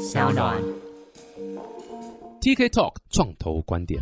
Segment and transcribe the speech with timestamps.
[0.00, 0.56] 小暖。
[2.40, 4.00] TK Talk 创投观点。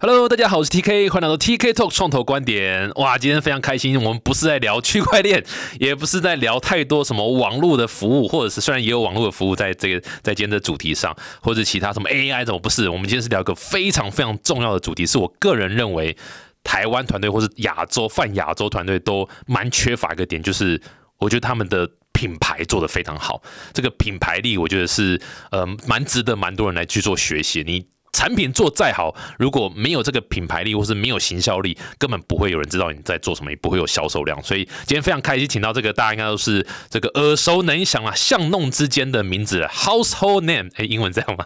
[0.00, 2.90] Hello，大家好，我是 TK，欢迎来到 TK Talk 创投观点。
[2.94, 5.44] 哇，今天非常开心，我们不是在聊 区块链，
[5.78, 12.88] 也不是在聊太多什么网络的服务，或者是虽然也有网络的服务在这个在今天的主题上，或者其他什么 AI 怎么不是？
[12.88, 16.16] 我们今天是聊一个非常非常重要的主题，是我个人认为
[16.62, 20.80] 台湾团队或是亚洲泛亚洲团队都蛮缺乏一个点，就是
[21.18, 21.86] 我觉得他们的。
[22.14, 23.42] 品牌做的非常好，
[23.74, 27.62] 这个品牌力我觉得是呃蛮值得蛮多人来去做学习。
[27.66, 34.40] 你产品做再好，如果没有这个品牌力或是没有行销力，根本不会有人知道你在做什么，也不会有销售量。
[34.42, 41.44] 所以今天非常开心，请到这个大家应该都是这个耳熟能详啊，巷弄之间的名字，household name，哎，英文这样吗？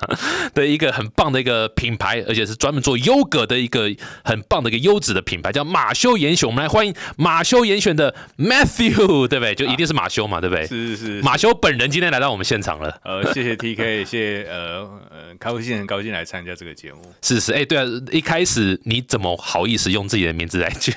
[0.55, 3.91] 的一个很棒的一个品牌，而且是专门做优格的一个
[4.23, 6.47] 很棒的一个优质的品牌，叫马修严选。
[6.47, 9.55] 我们来欢迎马修严选的 Matthew，对不对？
[9.55, 10.67] 就一定是马修嘛，对不对？
[10.67, 13.01] 是是是，马修本人今天来到我们现场了。
[13.05, 17.01] 呃，谢谢 TK，谢谢呃呃，高兴很高兴来参加这个节目。
[17.23, 20.93] 是是，哎、对啊，一开始你怎么好意思用自己的名字来去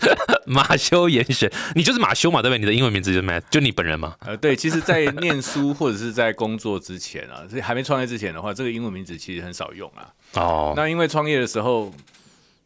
[0.46, 1.50] 马修严选？
[1.74, 2.58] 你就是马修嘛，对不对？
[2.58, 4.14] 你的英文名字就是 Matt，就你本人嘛？
[4.20, 10.12] 呃，对，其实，在念书或者是在工作之前啊，这 还没创业之前的话，这个英文名字其实很少用啊。
[10.34, 11.90] 哦，那因为创业的时候，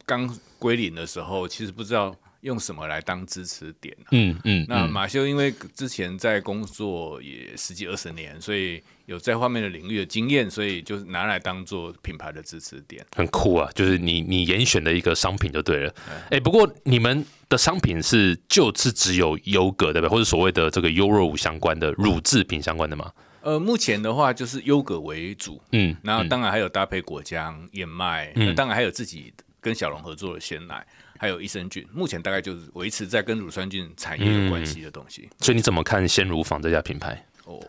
[0.05, 0.29] 刚
[0.59, 4.09] 归零的时候，其实不知道用什么来当支持点、啊。
[4.13, 13.05] 嗯嗯，嗯那马修因为之前在工作也十几二十年，所以有在方面的领域的经验，所以就是拿来当做品牌的支持点。
[13.15, 15.95] 很酷啊，就是你你严选的一个商品就对了。
[16.31, 20.11] 哎、不过你们的商品是就是只有优格对不对？
[20.11, 23.13] 或者所谓的这个优酪乳相关的乳制品相关的吗？
[23.43, 30.87] 呃，目前的话就是优格为主，嗯，然后嗯当然还有搭配果浆、燕麦，嗯当然还有自己跟小龙合作的鲜奶，
[31.21, 31.87] 还有益生菌。
[31.93, 35.29] 目前大概就是维持在跟乳酸菌产业有关系的东西。
[35.39, 37.23] 所以你怎么看鲜乳坊这家品牌？
[37.59, 37.61] 哦，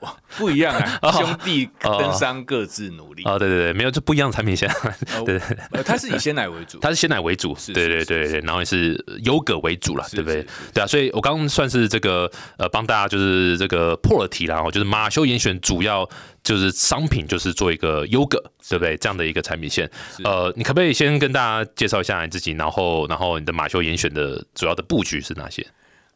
[0.00, 3.22] 哇， 不一样啊， 兄弟跟商各自努力。
[3.24, 4.68] 哦，对对对，没有，这不一样的产品线，
[5.14, 5.40] 呃 对
[5.72, 10.44] 呃，它是以鲜奶为主，它是鲜奶为主，是对对对对，然后也是优格为主啦，是对不对？
[10.72, 16.08] 对啊，所以我刚刚算是这个呃帮大家就是这个破了题啦，哦，就是马修严选主要
[16.42, 18.96] 就是商品就是做一个优格，对不对？
[18.96, 19.88] 这样的一个产品线，
[20.24, 25.66] 呃，你可不可以先跟大家介绍一下你自己，然后然后你的马修严选的主要的布局是哪些？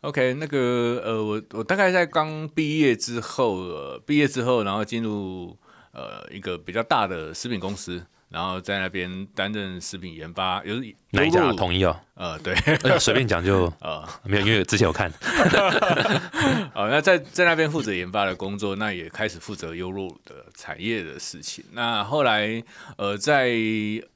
[0.04, 5.56] OK，那个呃，我我大概在刚毕业之后，呃，毕业之后，然后进入
[5.92, 10.74] 呃一个比较大的食品公司，然后在那边担任食品研发，有
[11.12, 11.50] 哪一家？
[11.54, 12.52] 统一哦，呃，对，
[12.84, 15.10] 呃随便讲就 呃，没有，因为之前有看，
[16.76, 21.64] 哦，那在在那边负责研发的工作，那也开始负责优酪乳的产业的事情。
[21.72, 22.62] 那后来，
[22.98, 23.48] 呃，在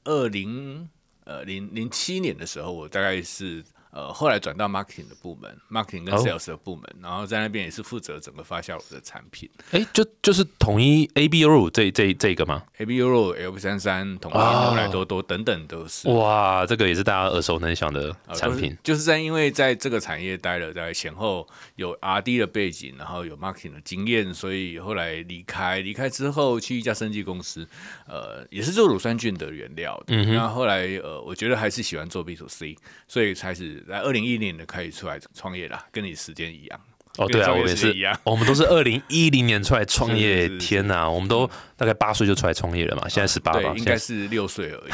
[0.03, 0.87] 二零
[1.23, 16.09] 呃零零七年的时候，我大概是呃后来转到 marketing 的部门，marketing 跟哦 sales 的部门，然后在那边也是负责整个发酵乳的产品哎，就就是统一 A B U 这这这个吗？，A B 优酪、L 三三、统一、哦牛奶多多等等都是。
[16.09, 18.77] 哇，这个也是大家耳熟能详的呃产品。
[18.83, 27.67] 就是就是在因为在这个产业待了在前后有 R D 的背景，然后有 marketing 的经验，所以后来离开，离开之后去一家生技公司，
[28.07, 30.15] 呃，也是做乳酸菌的原料的。
[30.15, 32.75] 嗯哼那后来呃，我觉得还是喜欢做 B to C，
[33.07, 36.79] 所以开始在二零一零年开始出来创业啦，跟你时间一样。
[37.17, 44.91] 哦，对啊，我们也是一样，我们都是二零一零年出来创业天哪，我们都大概八岁就出来创业了嘛，现在十八吧，对，应该是六岁而已。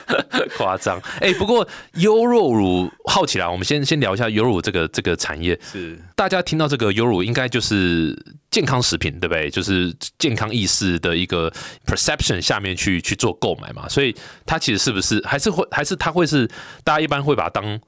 [0.57, 0.99] 在夸张。
[1.19, 5.59] 哎，不过优酪乳好奇啦，我们先先聊一下优酪乳这个这个产业。
[5.61, 8.17] 是大家听到这个优酪乳，应该就是
[8.49, 9.49] 健康食品，对不对？
[9.49, 11.51] 就是健康意识的一个
[11.85, 16.47] perception 下面去去做购买嘛，所以它其实是不是还是会还是它会是
[16.83, 17.79] 大家一般会把它当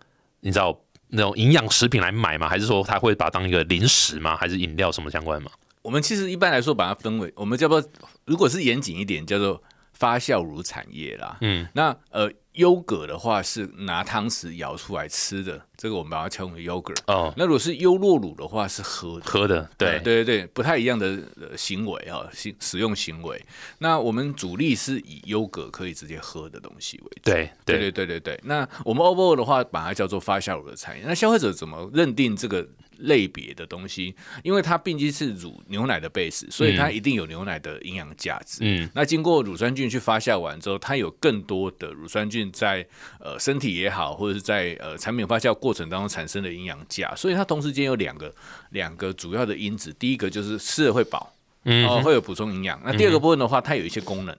[0.42, 2.48] 你知道那种营养食品来买吗？
[2.48, 4.36] 还是说它会把它当一个零食吗？
[4.38, 5.50] 还是饮料什么相关吗？
[5.82, 7.84] 我们其实一般来说把它分为，我们叫做
[8.26, 9.62] 如果是严谨一点，叫做
[9.94, 11.38] 发酵乳产业啦。
[11.42, 16.98] 嗯，那呃，优格的话是拿汤匙舀出来吃的，这个我们把它称为 yogurt。
[17.08, 19.26] 哦，那如果是优酪乳的话是喝的。
[19.26, 23.42] 喝的，对呃对对对，不太一样的呃行为啊，行使用行为。
[23.78, 27.32] 那我们主力是以优格可以直接喝的东西为主。
[27.32, 28.42] 对对对对对对对。
[28.44, 31.04] 那我们 overall 的话，把它叫做发酵乳的产业。
[31.08, 32.68] 那消费者怎么认定这个
[33.00, 34.16] 类别的东西？
[34.44, 38.60] 因为它毕竟是乳牛奶的 base，所以它一定有牛奶的营养价值。
[38.62, 42.86] 嗯，那经过乳酸菌去发酵完之后，它有更多的乳酸菌在
[43.20, 48.34] 呃身体也好，或者是在呃产品发酵过程当中产生的营养价，所以它同时间有两个
[48.72, 52.82] 两个主要的因子，第一个就是吃了会饱，嗯哦、会有补充营养。
[52.84, 54.36] 那第二个部分的话，它有一些功能，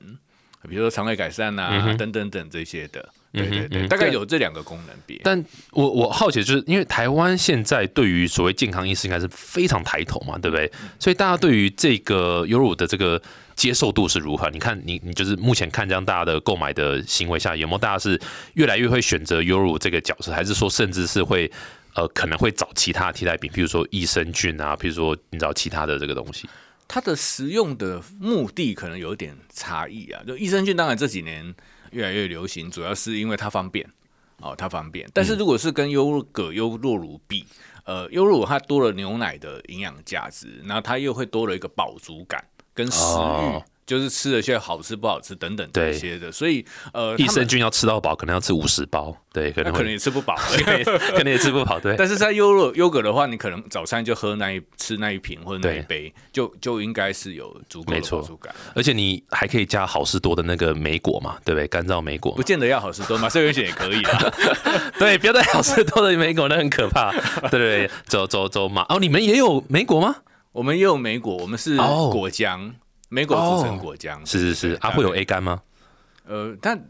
[0.69, 3.09] 比如说肠胃改善啊、等等等这些的。
[3.33, 5.21] 对对对，大概有这两个功能别。
[5.23, 10.71] 但我我好奇，就是因为台湾现在对于所谓健康意识应该是非常抬头嘛，对不对？
[10.99, 13.21] 所以大家对于这个优乳的这个
[13.55, 14.51] 接受度是如何？
[14.51, 18.21] 你看，你你就是目前看这样大家的购买的行为下，有没有大家是
[18.55, 21.51] 越来越会选择优乳这个角色，还是说甚至是会
[21.95, 26.49] 呃可能会找其他替代品，比如说益生菌啊，比如说你知道其他的这个东西？
[26.89, 30.21] 它的食用的目的可能有点差异啊。
[30.27, 31.55] 就益生菌，当然这几年
[31.91, 33.87] 越来越流行，主要是因为它方便
[34.39, 35.09] 哦，它方便。
[35.13, 37.45] 但是如果是跟优格、优酪乳比，
[37.85, 42.45] 呃，优酪乳它多了牛奶的营养价值，然后它又会多了一个饱足感
[42.75, 43.19] 跟食欲。
[43.19, 50.37] 哦就是吃了些好吃不好吃等等这些的，所以呃，益生菌要吃到饱，可能要吃五十包，对，可能可能也吃不饱。
[51.11, 51.97] 可能也吃不饱，对。
[51.97, 58.55] 但是在优乐优格的话，你可能早餐就喝那一吃那一瓶或者那一杯，就就应该是有足够的没错饱足感。
[58.77, 61.67] 而且你还可以加好事多的那个莓果嘛，对不对？
[61.67, 64.33] 干燥莓果不，见得要好事多嘛，社员险也可以啦。
[65.01, 67.11] 对，不要带好事多的莓果，那很可怕。
[67.51, 68.87] 对对对，走走走嘛。
[68.89, 70.15] 哦，你们也有莓果吗？
[70.53, 72.73] 我们也有莓果，我们是哦果浆，莓
[73.27, 74.19] 果组成果浆。
[74.25, 75.61] 是是是它啊，会有 A 肝吗？
[76.27, 76.81] 呃，但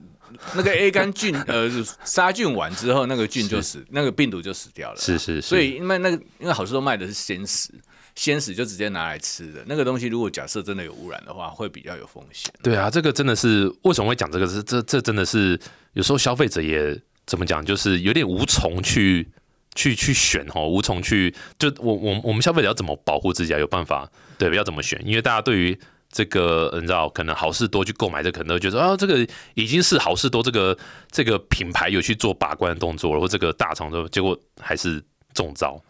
[0.55, 1.69] 那个 A 肝菌 呃
[2.05, 4.97] 杀菌完之后，那个菌就死，那个病毒就死掉了。
[4.99, 7.73] 是是是，所以因为那个因为好事都卖的是鲜食，
[8.15, 12.53] 鲜食就直接拿来吃的那个东西，如果假设真的有污染的话，会比较有风险。
[12.63, 14.47] 对啊，这个真的是为什么会讲这个？
[14.47, 15.59] 是这这真的是
[15.95, 16.97] 有时候消费者也
[17.27, 19.27] 怎么讲，就是有点无从去
[19.75, 23.59] 去去选哦，无从去就我我我们消费者要怎么保护自己啊？
[23.59, 25.01] 有办法对，要怎么选？
[25.05, 25.79] 因为大家对于
[26.13, 29.25] 这个你知道，可能好事多去购买这，可能都觉得啊，这个
[29.55, 30.77] 已经是好事多这个
[31.11, 35.01] 这个品牌有去做把关的动作了，或这个大厂都结果还是
[35.33, 35.81] 中招。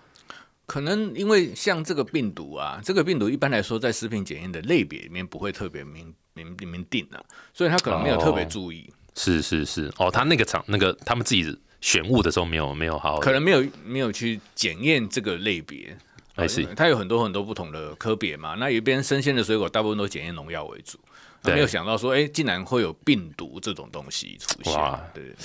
[0.66, 7.18] 可能因为像这个病毒啊，这个病毒一般来说在食品检验的类别里面不会特别明明明定啊，
[7.54, 15.96] 所以他可能没有特别注意，是是是，哦，他那个厂那个他们自己选物的时候没有没有好好可能没有没有去检验这个类别。
[16.36, 20.98] I see 它有很多很多不同的科别嘛，那一边生鲜的水果大部分都检验农药为主，
[21.42, 25.00] 对没有想到说，哎、竟然会有病毒这种东西出现哇。
[25.12, 25.36] 对对对，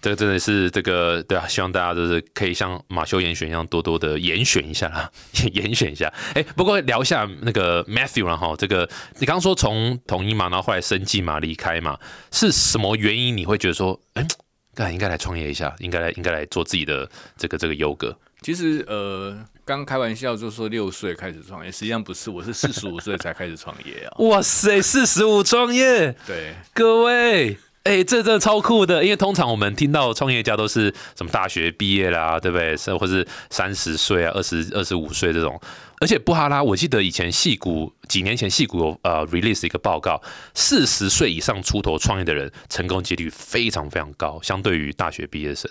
[0.00, 5.10] 这个真的是这个对啊，希望大家就是可以像马修严选一样，多多的严选一下啦，
[5.52, 6.12] 严选一下。
[6.34, 8.88] 哎，不过聊一下那个 Matthew 然后这个
[9.18, 11.98] 你刚刚说从统一嘛，然后后来生计嘛，离开嘛，
[12.30, 14.24] 是什么原因你会觉得说，哎，
[14.74, 18.16] 该应该来创业一下，应该来应该来做自己的这个这个优格？
[18.40, 19.36] 其实呃，
[19.68, 24.16] 刚开玩笑就说六岁开始创业，实际上不是，我是四十五岁才开始创业啊。
[24.24, 32.74] 哇塞，四十五创业，对，各位，哎、这真的超酷的，因为通常我们听到创业家都是什么大学毕业啦，对不对？
[32.78, 35.60] 是或是三十岁啊、二十二十五岁这种。
[36.00, 40.18] 而且布哈拉，我记得以前戏谷几年前戏谷有呃 release 一个报告，
[40.54, 45.70] 四十岁以上出头创业的人成功几率非常非常高，相对于大学毕业生。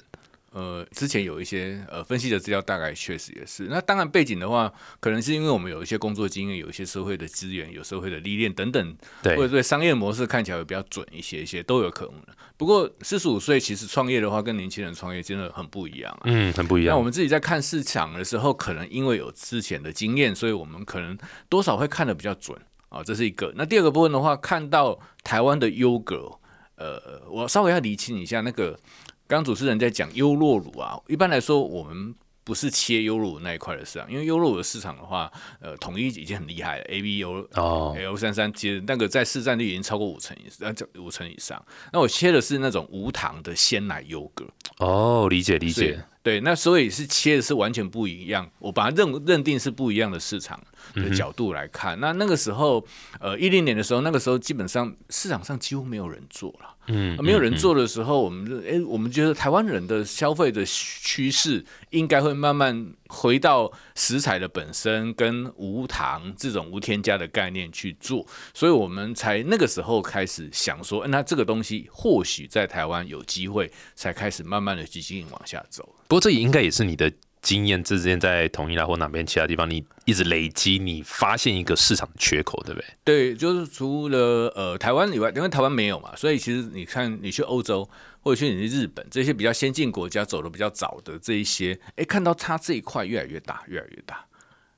[0.51, 3.67] 呃，之前有一些呃分析的资料，大概确实也是。
[3.69, 12.15] 那当然背景的话，可能是因为我们有一些工作经验，有一些社会的资源，有社会的历练等等，对或者对商业模式看起来会比较准一些一些，都有可能。
[12.55, 16.21] 不过四十五岁其实创业的话，跟年轻人创业真的很不一样啊。
[16.23, 16.93] 嗯，很不一样。
[16.93, 21.15] 那我们自己在看市场的时候，可能因为有之前的经验，所以我们可能
[21.49, 22.57] 多少会看得比较准
[22.89, 23.51] 啊、这是一个。
[23.55, 26.31] 那第二个部分的话，看到台湾的优格，
[26.77, 28.79] 呃，我稍微要厘清一下，那个
[29.27, 32.15] 刚刚主持人在讲优酪乳啊，一般来说我们。
[32.47, 35.29] 不是切优酪乳那一块的市场，因为优酪乳的市场的话，
[35.59, 41.61] 呃，统一已经很厉害了，A B 优哦，L 三三其实那个在市占率已经超过五成以上，呃五成以上。
[41.91, 44.45] 那我切的是那种无糖的鲜奶优格，
[44.77, 46.01] 哦，理解理解。
[46.23, 50.57] 对，那所以是切的是完全不一样，我把它认认定是不一样的市场
[50.93, 51.99] 的角度来看。
[51.99, 52.81] 那那个时候，
[53.19, 56.76] 呃，一零年的时候，那个时候基本上市场上几乎没有人做了。
[56.87, 75.95] 嗯，没有人做的时候，我们就哎，我们觉得台湾人的消费的趋势应该会慢慢回到食材的本身跟无糖这种无添加的概念去做，所以我们才那个时候开始想说，哎那这个东西或许在台湾有机会，才开始慢慢的继续往下走。
[76.07, 82.87] 不过这也应该也是你的经验，之前在统一啦或哪边其他地方，你一直累积，你发现一个市场缺口，对不对？
[83.03, 87.87] 对，就是除了呃台湾以外，因为台湾没有嘛，所以其实你看你去欧洲
[88.21, 94.25] 或者去你去日本这些比较先进国家走的比较早的这一些，哎，看到它这一块越来越大，越来越大。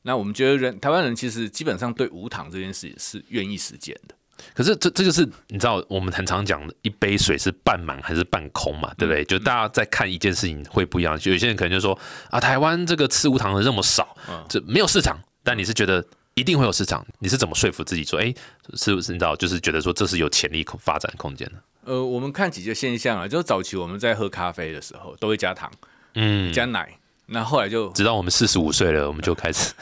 [0.04, 4.16] 那我们觉得人台湾人其实基本上对无糖这件事是愿意实践的。
[4.53, 9.24] 可是这这就是你知道，我们很常讲的，一杯水是半满还是半空嘛，对不对？
[9.25, 11.98] 就大家在看一件事情会不一样，就有些人可能就说
[12.29, 14.15] 啊，台湾这个吃无糖的这么少，
[14.48, 16.03] 这没有市场，但你是觉得
[16.34, 18.34] 一定会有市场，你是怎么说服自己说，哎，
[18.75, 21.53] 是不是你知道，就是觉得说这是有潜力空发展空间的？
[21.86, 25.72] 呃，我们看几个现象啊，就是早期我们在喝咖啡的时候都会加糖、
[26.13, 26.99] 嗯，加奶，
[27.32, 29.74] 那后来就直到我们四十五岁了，我们就开始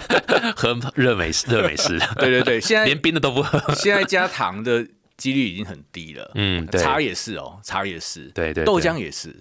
[0.56, 3.60] 喝热美式，热美式，对对对，现在连冰的都不喝。
[3.74, 6.30] 现在加糖的几率已经很低了。
[6.34, 9.34] 嗯，对，茶也是哦，茶也是，对对，豆对浆也是。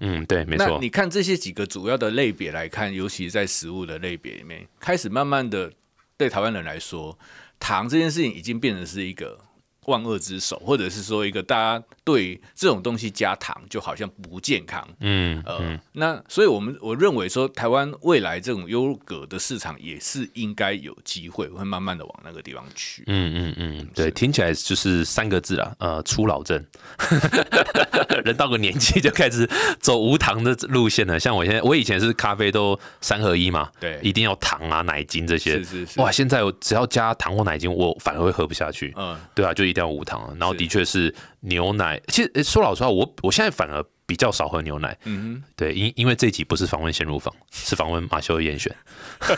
[0.00, 0.88] 嗯，对，没错那你。
[0.88, 5.70] 看这些几个主要的类别来看，尤其在食物的类别里面，开始慢慢的
[6.16, 7.18] 对台湾人来说，
[7.58, 9.38] 糖这件事情已经变成是一个
[9.86, 14.86] 万恶之首，或者是说一个大家对这种东西加糖就好像不健康。
[15.00, 23.02] 嗯呃，嗯那所以我们我认为说，台湾未来这种优格的市场也是应该有机会会慢慢的往那个地方去。
[23.06, 26.64] 嗯嗯嗯，对，听起来就是三个字啦，呃，初老症。
[28.24, 29.48] 人到个年纪就开始
[29.80, 31.18] 走无糖的路线了。
[31.18, 35.52] 像我现在，我以前是咖啡都三合一嘛，对一定要糖啊、奶精这些。
[35.58, 38.92] 是是是，哇，现在我只要加糖或奶精，我反而会喝不下去。
[38.96, 40.34] 嗯，对啊，就一定要无糖啊。
[40.38, 44.96] 然后的确是牛奶，其实诶说老实话，我我现在反而比较少喝牛奶。
[45.04, 48.74] 嗯对，因因为这一集不是访问鲜乳坊，是访问马修的严选，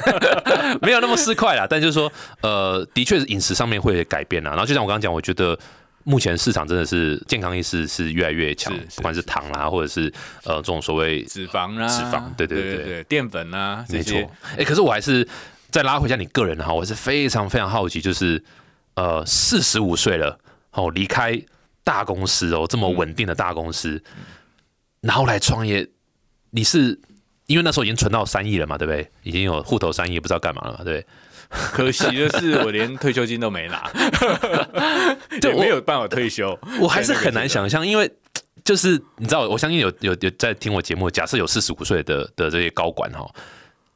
[0.80, 1.66] 没有那么市侩啦。
[1.68, 2.10] 但就是说，
[2.40, 4.50] 呃，的确是饮食上面会改变啦。
[4.50, 5.58] 然后就像我刚刚讲，我觉得
[6.04, 10.12] 目前市场真的是健康意识是越来越强不管是糖啦，或者是
[10.44, 15.26] 呃这种所谓，脂肪啦，脂肪对对对对对，淀粉啊，这没错些，哎、可是我还是
[15.70, 18.42] 再拉回一下你个人哈，我是非常非常好奇，就是
[18.94, 20.38] 呃，四十五岁了，
[20.72, 21.40] 哦，离开
[21.84, 24.02] 大公司哦，这么稳定的大公司，
[25.00, 25.88] 然后来创业，
[26.50, 27.00] 你是
[27.46, 29.10] 因为那时候已经存到三亿了嘛，对不对？
[29.22, 31.06] 已经有户头三亿，不知道干嘛了嘛，对不对？
[31.52, 33.90] 可惜的是，我连退休金都没拿，
[35.38, 36.58] 对没有办法退休。
[36.80, 38.10] 我还是很难想象，因为
[38.64, 43.30] 就是你知道，我相信有有有在听我节目，假设有四十五岁的的这些高管哈，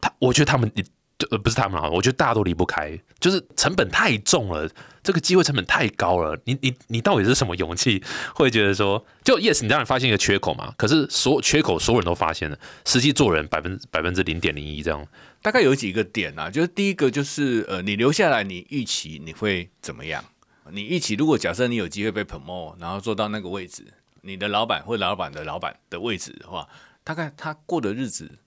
[0.03, 0.71] 他我觉得他们
[1.19, 4.69] 就呃不是他们啊，我觉得大家都离不开，就是成本太重了，
[5.03, 8.03] 这个机会成本太高了，你你你到底是什么勇气
[8.35, 15.07] 会觉得说，就 yes 你当然发现一个缺口嘛，可是所缺口所有人都发现了，实际做人百分百分之零点零一这样，
[15.41, 20.23] 大概有几个点啊，就是第一个就是呃，你留下来，你预期你会怎么样？
[20.71, 23.87] 你预期如果假设你有机会被 promote，然后做到那个位置，
[24.21, 26.69] 你的老板或老板的老板的位置的话，
[27.05, 28.39] 大概他过的日子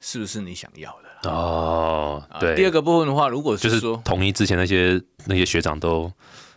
[0.00, 1.34] 是不是你想要的啦？
[1.34, 6.10] 哦，啊对，第二个部分的话，如果就是是说，统一之前那些那些学长都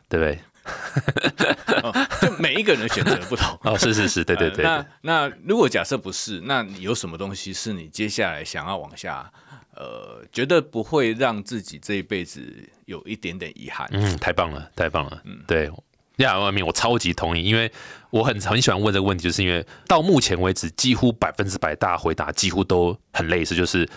[0.10, 0.40] 对不对？
[1.82, 3.58] 哦就每一个人的选择不同。
[3.64, 9.32] 哦，是是是，对对对那那如果假设不是，那你有什么东西是你接下来想要往下，
[9.76, 12.42] 呃，觉得不会让自己这一辈子
[12.86, 13.88] 有一点点遗憾？
[13.94, 15.22] 嗯，太棒了，太棒了。
[15.24, 15.72] 嗯，对，
[16.18, 17.72] 亚外面我超级同意，因为
[18.10, 23.88] 我很很喜欢问这个问题，就是因为到目前为止，几乎百分之百大家回答几乎都很类似，就是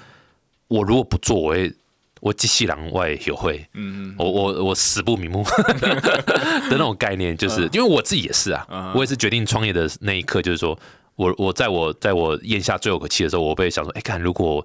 [0.71, 1.73] 我如果不做，我会
[2.21, 5.43] 我机器狼我也有会，嗯，我我我死不瞑目
[5.75, 10.79] 的那种概念，就是因为我自己也是啊，嗯我也是决定创业的那一刻，就是说
[11.17, 14.65] 我我在我在我咽下最后一口气的时候，我会想说，哎、看如果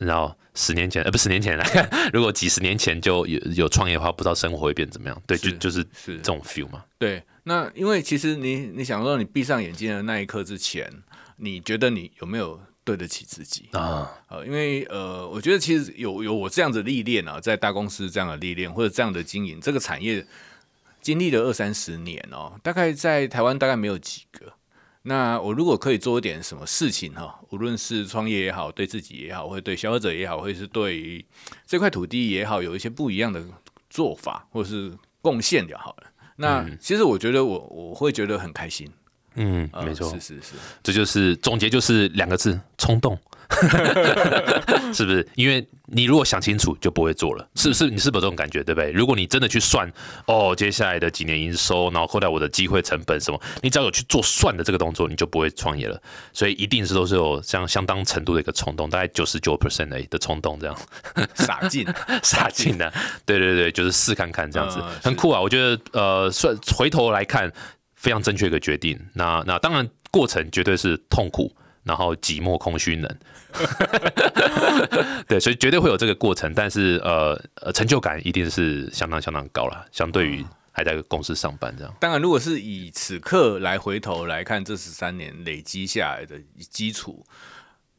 [0.00, 5.22] 然后十年前，呃，不，十年前来看， 如果几十年前就有有创业的话，不知道生活会变怎么样。
[5.26, 6.84] 对，就就是是这种 feel 嘛。
[6.98, 7.22] 对。
[7.48, 10.90] 那因为其实你你想说，你闭上眼睛的那一刻之前，
[11.36, 13.68] 你觉得你有没有对得起自己？
[13.72, 20.24] 啊，呃，因为呃，我觉得其实有有我这样的历练啊，在大公司这样的历练，或者这样的经营，这个产业
[21.02, 24.52] 经历了二三十年哦，大概在台湾大概没有几个。
[25.02, 31.24] 那我如果可以做一点什么事情哈，无论是创业也好，对自己也好，或者对消费者也好，或者是对于
[31.66, 33.44] 这块土地也好，有一些不一样的
[33.90, 36.12] 做法，或者是贡献就好了。
[36.36, 38.88] 那其实我觉得我我会觉得很开心，
[39.36, 40.52] 嗯，呃没错是，是是，
[40.82, 43.16] 这就是总结，就是两个字：冲动。
[44.92, 45.24] 是不是？
[45.36, 47.88] 因为你如果想清楚，就不会做了，是不是？
[47.88, 48.90] 你是不是有这种感觉，对不对？
[48.90, 49.88] 如果你真的去算，
[50.26, 55.96] 哦，接下来的几年营收，然后扣掉我的机会成本什么，你只要有去做算的这个动作，你就不会创业了。
[56.32, 60.76] 所以一定是都是有相相当程度的一个冲动，大概九十九 percent 的的冲动这样。
[61.36, 61.86] 洒劲，
[62.24, 62.92] 傻劲的，
[63.24, 65.40] 对对对，就是试看看这样子，嗯很酷啊！
[65.40, 67.52] 我觉得呃，算回头来看，
[67.96, 68.98] 非常正确一个决定。
[69.14, 73.18] 那那当然过程绝对是痛苦，然后寂寞、空虚、冷，
[75.28, 76.52] 对，所以绝对会有这个过程。
[76.54, 81.94] 但是呃呃，成就感一定是相当相当高了，相对于还在公司上班这样。
[82.00, 86.38] 当然，如果是以此刻来回头来看这十三年累积下来的
[86.70, 87.24] 基础，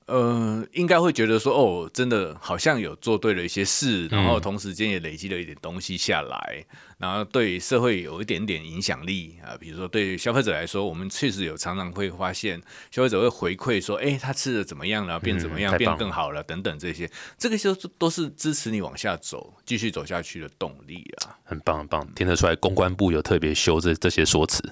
[0.06, 6.64] 呃，应该会觉得说，哦，真的好像有做对了一些事，然后同时间也累积了一点东西下来，
[6.98, 9.58] 然后对社会有一点点影响力啊。
[9.60, 21.36] 比如说对消费者来说，我们确实有常常会发现，消费者会回馈说，哎，他吃的怎么样了，变怎么样，变更好了等等这些，这个就都是支持你往下走、继续走下去的动力啊。
[21.44, 24.64] 很棒，很棒，听得出来公关部有特别修这这些说辞，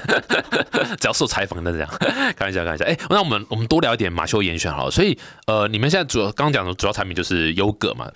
[0.98, 1.88] 只要受采访的这样，
[2.36, 2.84] 开玩笑，开玩笑。
[2.84, 4.40] 哎，那我们我们多聊一点马修。
[4.40, 8.10] 严选好了，所以呃，你们现在主要刚刚讲的主要产品就是优格嘛？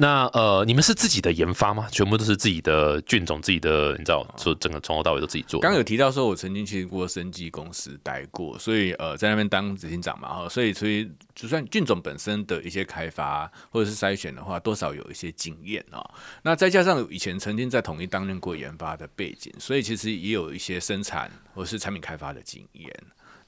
[0.00, 1.88] 那呃，你们是自己的研发吗？
[1.90, 5.60] 全部都是自己的菌种，自己的你知道，说整个从头到尾都自己做。
[5.60, 16.08] 刚有提到说，我曾经去过生技公司待过，所以呃，在那边当执行长嘛，哈，所以所以就算菌种本身的一些开发或者是筛选的话，多少有一些经验啊。
[16.42, 22.88] 那再加上以前曾经在统一担任过研发的背景，所以其实也有一些生产或是产品开发的经验。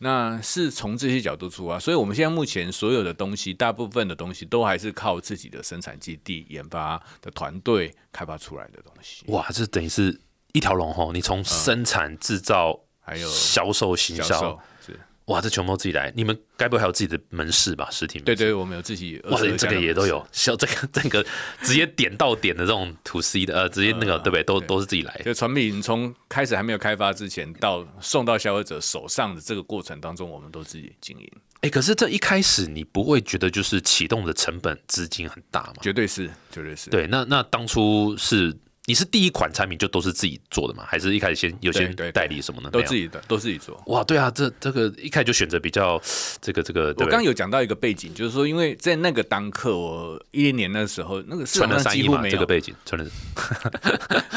[0.02, 9.25] 那是从这些角度出发，所以我们现在目前所有的东西，大部分的东西都还是靠自己的生产基地、研发的团队开发出来的东西。
[9.28, 10.19] 哇，这等于是
[10.52, 11.12] 一条龙吼！
[11.12, 14.59] 你从生产、制造，还有销售、行销。
[15.30, 16.12] 哇，这全部自己来！
[16.16, 17.88] 你们该不会还有自己的门市吧？
[17.88, 19.20] 实体门对对，我们有自己。
[19.30, 21.25] 哇， 这个也都有，像这个这个
[21.62, 24.42] 直接点到点的这种 to C 的，呃，直接那个对不对？
[24.42, 25.20] 都都是自己来。
[25.25, 31.30] 就产品从开始还没有开发之前，到送到消费者手上的这个过程当中，我们都自己经营。
[31.60, 35.75] 哎，可是这一开始你不会觉得就是启动的成本资金很大吗？
[35.80, 36.90] 绝对是，绝对是。
[36.90, 38.52] 对，那那当初是。
[38.90, 40.82] 你是第一款产品就都是自己做的吗？
[40.85, 42.68] 还是一开始先有些代理什么呢？
[42.73, 43.80] 都自己的，都自己做。
[43.87, 46.02] 哇，对啊，这这个一开始就选择比较
[46.40, 46.92] 这个这个。
[46.99, 53.12] 我刚有讲到一个背景，就是说，因为在那个当刻，我一零年那时候，那个市场上几乎没有这个背景，真的是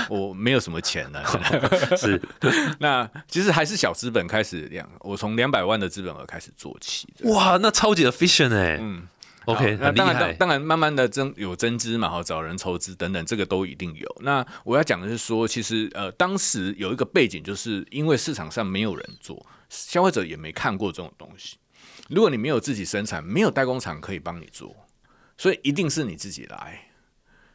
[0.08, 1.20] 我没有什么钱呢。
[1.98, 2.22] 是，
[2.78, 7.08] 那其实还是小资本开始两，我从两百万的资本额开始做起。
[7.24, 8.78] 哇，那超级的 efficient 哎。
[8.80, 9.08] 嗯。
[9.46, 14.16] OK，那当然，当然，慢慢的增有增资嘛，哈，找人筹资等等，这个都一定有。
[14.22, 21.58] 那我要讲的是说，其实呃，当时有一个背景，就是因为市场上没有人做，消费者也没看过这种东西。
[22.10, 24.76] 如果你没有自己生产，没有代工厂可以帮你做，
[25.38, 26.90] 所以一定是你自己来。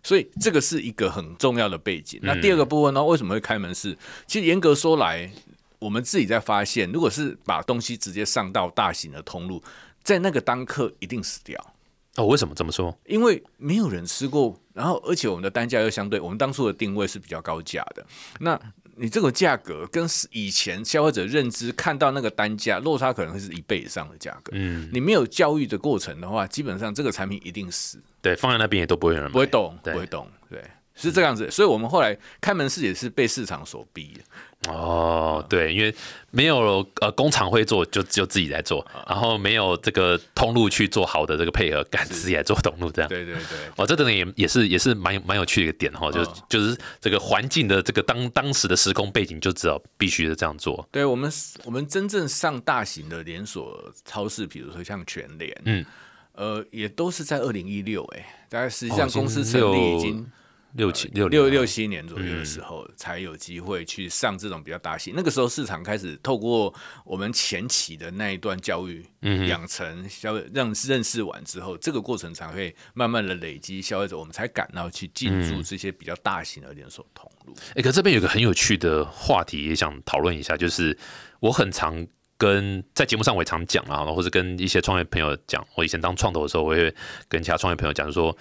[0.02, 2.21] 所以这个是一个很重要的背景。
[2.23, 3.97] 那第二个部分呢，为什么会开门市？
[4.26, 5.30] 其实严格说来，
[5.78, 9.62] 我们自己在发现，如果是把东西直接上到大型的通路，
[10.02, 11.75] 在那个当刻一定死掉。
[12.18, 12.94] 哦，为什么这么说？
[13.06, 18.04] 因为没有人吃过，然后而且我们的单价又相对，我们当初的定位是比较高价的。
[18.40, 18.61] 那
[18.96, 24.50] 你这个价格跟以前消费者认知看到那个单价落差，可能会是一倍以上的价格。
[24.57, 28.02] 嗯，你没有教育的过程的话，基本上这个产品一定死。
[28.20, 30.26] 对，放在那边也都不会有人不会动，不会动。
[30.50, 30.61] 对。
[31.00, 34.20] 是这样子，所以我们后来开门市也是被市场所逼的。
[34.68, 35.94] 哦，对，因为
[36.31, 43.09] 没有呃工厂会做，就只有自己在做，然后没有这个通路去做好的这个配合，敢自己来做通路这样。
[43.09, 43.42] 对对对，
[43.76, 50.87] 哦，这等于也也是也是蛮有蛮有趣的一个点哈，就就是这个环境的这个当当时的时空背景，就知道必须的这样做。
[50.92, 51.33] 对我们
[51.64, 55.85] 我们真正上大型的连锁超市，比如说像全联，嗯，
[56.33, 60.26] 呃，也都是在二零一六，哎，大概实际上公司成立已经。
[60.74, 65.14] 六七六六六七年左右的时候，才有机会去上这种比较大型。
[65.16, 66.72] 那个时候市场开始透过
[67.04, 69.04] 我们前期的那一段教育、
[69.48, 77.57] 养成、消让认识完之后，这个过程才会慢慢的累积消费者，我们才敢到去进驻这些比较大型的连锁通路。
[77.74, 80.96] 哎，可这边有个很有趣的话题，也想讨论一下，就是
[81.40, 86.94] 我很常跟在节目上我也常讲啊，或者跟一些创业朋友讲，我以前当创投的时候，我会
[87.26, 88.37] 跟其他创业朋友讲说。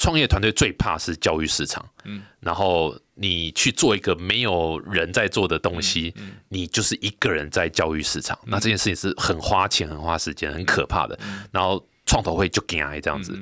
[0.00, 6.14] 创业团队最怕是教育市场，嗯，然后你去做一个没有人在做的东西，
[6.48, 11.18] 你就是一个人在教育市场，那这件事情是很花钱、很花时间、很可怕的。
[11.52, 13.38] 然后创投会就给这样子，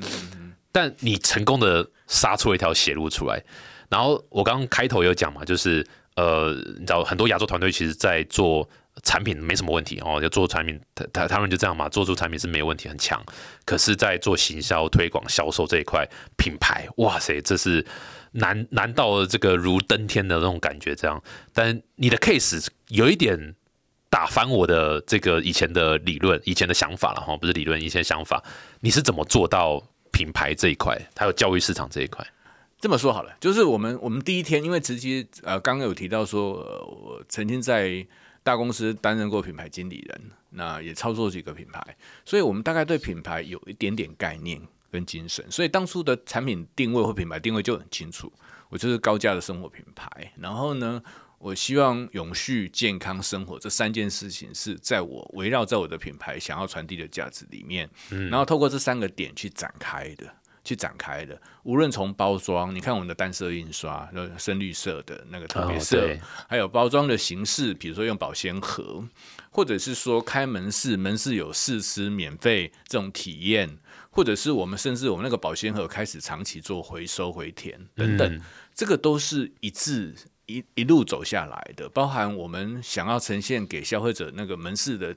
[0.72, 3.40] 但你成功的杀出一条血路出来。
[3.88, 8.68] 然后我刚刚开头有讲嘛，就是呃，你知道很多亚洲团队其实在做。
[9.02, 13.24] 产品没什么问题哦，要做产品，他他他们就这样嘛，做出产品是没有问题，很强。
[13.64, 17.84] 可是，在做行销、推广、销售这一块，品牌，哇塞，这是
[18.32, 20.94] 难难到这个如登天的那种感觉。
[20.94, 23.54] 这样，但你的 case 有一点
[24.10, 28.42] 打翻我的这个以前的理论、以前的想法了哈，不是理论，以前想法。
[28.80, 29.82] 你是怎么做到
[30.12, 32.26] 品牌这一块，还有教育市场这一块？
[32.80, 38.06] 这么说好了，就是我们我们第一天，因为直接呃，刚刚有提到说，呃我曾经在。
[38.48, 44.58] 大公司担任过品牌经理人，那也操作几个品牌，所以我们大概对品牌有一点点概念
[44.90, 48.32] 跟精神，所以当初的产品定位或品牌定位就很清楚，
[48.70, 50.32] 我就是高价的生活品牌。
[50.38, 51.02] 然后呢，
[51.36, 57.86] 我希望永续健康生活这三件事情是在我围绕在我的品牌想要传递的价值里面，
[58.30, 60.32] 然后透过这三个点去展开的。
[60.68, 66.14] 去展开的，无论从包装，你看我们的单色印刷，深绿色的那个特别色，
[66.46, 69.02] 还有包装的形式，比如说用保鲜盒，
[69.50, 73.78] 或者是说开门市，门市有试吃免费这种体验，
[74.10, 78.40] 或者是我们甚至我们那个保鲜盒开始长期做回收回填等等，
[78.74, 85.16] 这个都是一致一一路走下来的，包含我们想要呈现给消费者那个门市的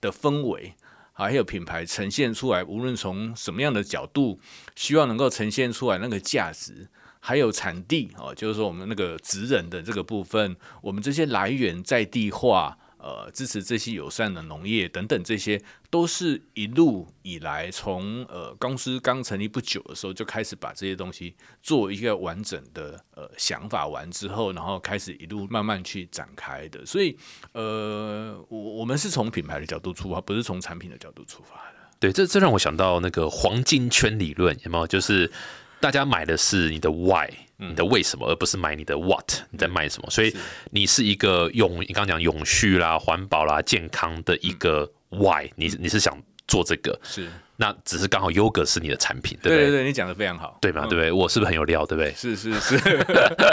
[0.00, 0.72] 的氛围。
[1.18, 4.38] 还有品牌呈现出来，无论从什么样的角度，
[4.74, 6.88] 希望能够呈现出来那个价值，
[7.20, 27.16] 还有产地哦，就是说我们那个职人的这个部分，我们这些来源在地化，呃，支持这些友善的农业等等，这些都是一路以来从呃公司刚成立不久的时候就开始把这些东西做一个完整的呃想法完之后，然后开始一路慢慢去展开的，所以
[27.52, 31.76] 呃，我我们是从品牌的角度出发，不是从产品的角度出发的。
[32.00, 34.84] 对，这这让我想到那个黄金圈理论，有没有？
[34.84, 35.30] 就是
[35.78, 40.10] 大家买的是你的 why，你的为什么，而不是买你的 what，你在卖什么？
[40.10, 40.34] 所以
[40.70, 46.16] 你是一个永，你刚刚讲永续啦、环保啦、健康的一个 why，你你是想
[46.46, 47.28] 做这个是。
[47.58, 49.70] 那只是刚好优格是你的产品，对不对？
[49.70, 50.82] 对对，你讲的非常好，对嘛？
[50.82, 51.10] 对不对？
[51.10, 51.86] 我是不是很有料？
[51.86, 52.12] 对不对？
[52.12, 52.76] 是是是，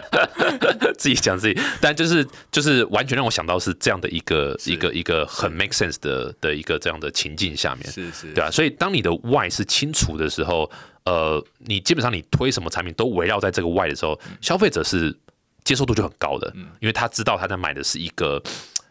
[0.99, 8.51] 自己讲自己，但就是就是完全让我想到是这样的一个一个一个很 make sense 的的一个这样的情境下面，是是，对啊。
[8.51, 10.69] 所以当你的 why 是清楚的时候，
[11.05, 15.15] 呃，你基本上你推什么产品都围绕在这个 why 的时候，消费者是
[15.63, 18.41] 接受度就很高的，因为他知道他在买的是一个。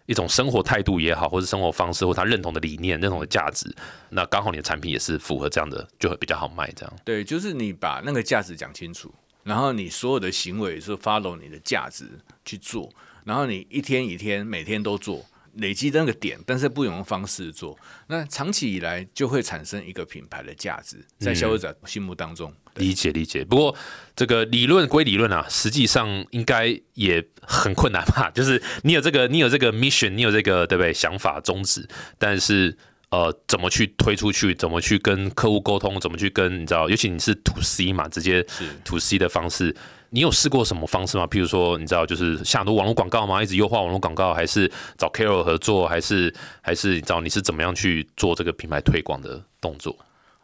[0.06, 3.72] 一种生活态度也好，或是生活方式，或他认同的理念、认同的价值，
[4.10, 6.70] 那刚好你的产品也是符合这样的，就会比较好卖。
[6.72, 12.04] 这样对，就是你把那个价值讲清楚，然后你所有的行为是 follow 你的价值
[12.44, 12.92] 去做，
[13.24, 15.24] 然后你一天一天每天都做。
[15.54, 22.52] 累积那个点，但是不用方式做，那长期以来就会产生一个品牌的价值，在消费者心目当中。
[22.76, 23.76] 理解理解，不过
[24.16, 28.30] 这个理论归理论啊，实际上应该也很困难吧？
[28.34, 30.92] 就是你有这个，你有这个 mission，你有这个对不对？
[30.92, 31.86] 想法宗旨，
[32.18, 32.74] 但是
[33.10, 34.54] 呃，怎么去推出去？
[34.54, 36.00] 怎么去跟客户沟通？
[36.00, 36.88] 怎么去跟你知道？
[36.88, 38.42] 尤其你是 to C 嘛，直接
[38.84, 39.76] to C 的方式。
[40.14, 41.26] 你有试过什么方式吗？
[41.26, 43.42] 譬如说，你知道就是下多网络广告吗？
[43.42, 49.96] 一直优化网络广告，还是找 Carol 合作，还是还是你知道你是怎么样去做这个品牌推广的动作？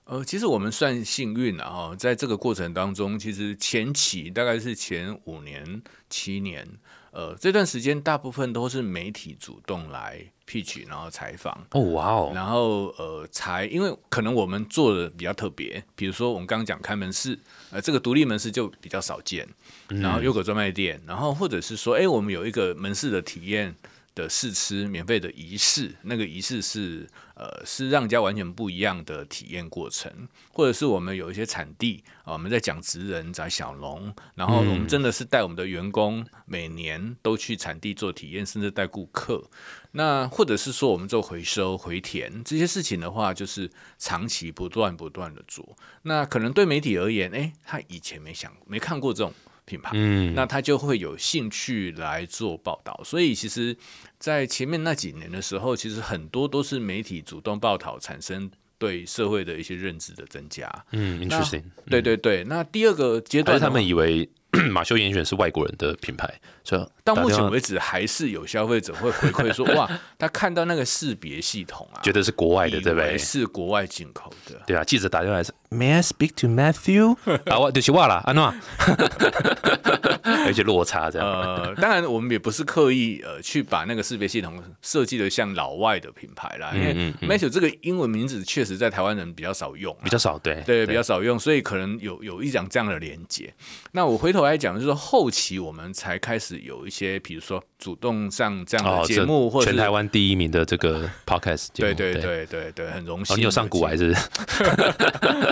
[0.04, 6.66] 呃，其实我们算幸运了哈，在这个过程当中，其实前期大概是前五年、七年，
[7.10, 11.66] 呃，这段时间大部分都是媒体主动来 pitch，然后采访。
[11.70, 12.32] 哦，哇哦！
[12.34, 17.38] 然后呃，才因为可能我们做的比较特别，比如说我们刚刚讲开门市，
[17.70, 19.48] 呃，这个独立门市就比较少见。
[19.88, 23.74] 然后优格专卖店，然后或者是说，哎，我们有一个门市的体验。
[24.18, 30.10] 的试吃免费的仪式，那个仪式是呃是让人家完全不一样的体验过程，
[30.52, 39.48] 或者是我们有一些产地啊，我们在讲职人在小龙，然后我们真的是带我们的员工每年都去产地做体验，甚至带顾客。
[39.92, 45.76] 那或者是说我们做回收回填这些事情的话，就是长期不断不断的做。
[46.02, 49.32] 那可能对媒体而言，哎，他以前没想没看过这种。
[49.68, 53.76] 品牌，嗯，那他就会有兴趣来做报道，所以其实，
[54.18, 60.68] 在前面那几年的时候，其实很多都是媒体主动报道，产生对社会的一些认知的增加。
[60.92, 61.62] 嗯，interesting。
[61.90, 64.28] 对对对，那第二个阶段，他们以为。
[64.72, 66.26] 马修严选是外国人的品牌，
[66.64, 73.16] 所以到目前为止还是有消费者会回馈说， 哇，他看到那个识别系统啊，觉得是国外的，对不对？
[73.18, 74.58] 是国外进口的。
[74.66, 77.16] 对啊，记者打电话是，May I speak to Matthew？
[77.50, 78.54] 啊，我就是忘了， 安诺。
[80.46, 81.26] 有些落差这样。
[81.28, 93.52] 呃，当然我们也不是刻意呃去把那个识别系统设计的像老外的品牌啦，因为 Matthew 这个英文名字确实在台湾人比较少用，比较少，对对，比较少用，所以可能有有一讲这样的连接。
[93.92, 103.36] 那我回头来讲，就是后期我们才开始有一些，比如说主动上这样的节目，或者全台湾第一名的这个 podcast 节目，对对对对对，很荣幸。
[103.36, 104.14] 你有上古还是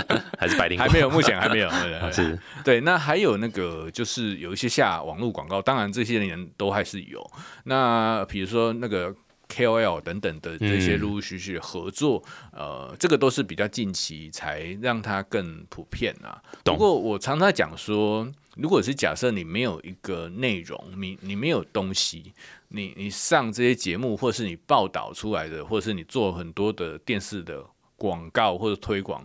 [0.38, 0.78] 还是白领？
[0.78, 1.70] 还没有，目前还没有。
[2.12, 2.80] 是，对。
[2.80, 7.24] 那还有那个，就是有一些下网络广告，当然这些人都还是有。
[7.64, 9.14] 那比如说那个。
[9.48, 16.42] KOL 等等的这些陆陆续续合作，呃，这个都是比较近期才让它更普遍啊。
[16.64, 22.34] 不过我常常讲说，如果是假设你没有一个内容，你你没有东西，
[22.70, 27.64] 你你上这些节目，或是你报道出来的，或是你做很多的电视的
[27.94, 29.24] 广告或者推广，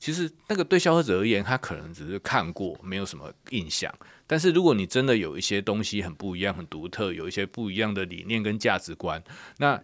[0.00, 3.94] 其实那个对消费者而言，他可能只是看过，没有什么印象。
[4.26, 9.22] 但是如果你真的有一些东西很不一样、很独特，有一些不一样的理念跟价值观，
[9.58, 9.78] 那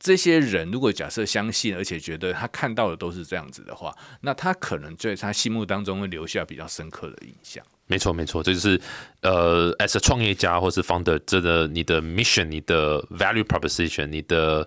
[0.00, 7.64] 这些人如果假设相信，而且觉得他看到的都是这样子的话，那他可能在他心目当中会留下比较深刻的印象。
[7.86, 8.80] 没错，没错，这就是
[9.20, 14.66] 呃，as a 创业家或是 founder，真的你的 mission、你的 value proposition、你的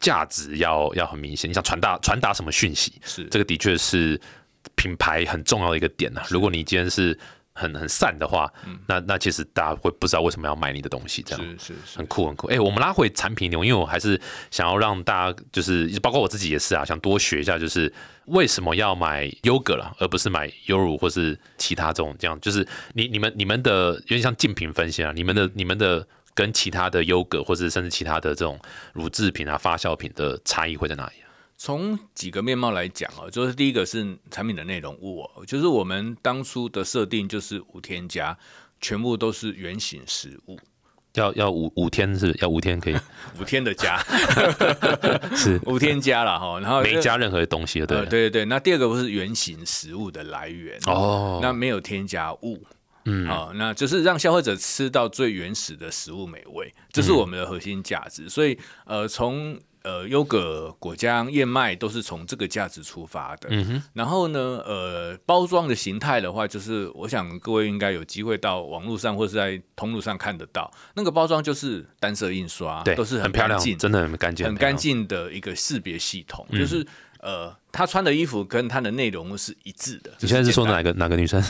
[0.00, 1.48] 价值要要很明显。
[1.48, 2.94] 你想传达传达什么讯息？
[3.04, 4.20] 是这个的确是
[4.76, 7.18] 品牌很重要的一个点呐、如果你今天是
[7.54, 8.50] 很很散的话，
[8.86, 11.44] 那那其实大家会不知道为什么要买你的东西，这样。
[11.58, 11.98] 是是是。
[11.98, 14.18] 很，酷很酷，哎、我们拉回产品流，因为我还是
[14.50, 17.92] 想要让大家，就是包括我自己也是啊，想多学一下，就是
[18.24, 28.58] 为什么要买优格了，而不是买优乳或是其他这种这样，就是你你们你们的有点像竞品分析啊，你们的你们的跟其他的优格或是甚至其他的这种
[28.94, 31.12] 乳制品啊发酵品的差异会在哪里？
[31.20, 31.21] 啊？
[31.64, 38.36] 从几个面貌来讲哦，就是第一个是产品的内容物哦，就是我们当初的设定就是无添加，
[38.80, 40.58] 全部都是原形食物，
[41.14, 42.96] 要要五五天是要五天可以。
[43.40, 43.96] 五天的加，
[45.36, 45.60] 是。
[45.64, 50.76] 无添加了哈，然后没加任何东西的，对呃，对对对，那第二个不是原形食物的来源。
[50.86, 51.38] 哦。
[51.40, 52.60] 那没有添加物，
[53.04, 53.28] 嗯。
[53.28, 58.28] 好、那就是让消费者吃到最原始的食物美味，这是我们的核心价值。
[58.28, 63.48] 所以呃，从呃优格、果浆、燕麦都是从这个价值出发的。
[63.50, 76.58] 嗯哼，然后呢，呃，包装的形态的话，就是我想各位应该有机会到网络上或是在通路上看得到，那个包装就是单色印刷，对，都是很漂亮，真的很干净，很干净的一个识别系统，嗯。
[76.58, 76.86] 就是
[77.20, 80.10] 呃，他穿的衣服跟他的内容是一致的。
[80.20, 81.42] 你现在是说哪个哪个女生？